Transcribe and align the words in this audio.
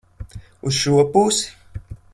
Uz 0.69 0.79
šo 0.79 1.05
pusi? 1.13 1.55